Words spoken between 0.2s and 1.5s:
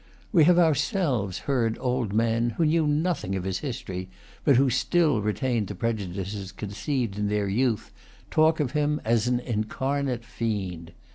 We have ourselves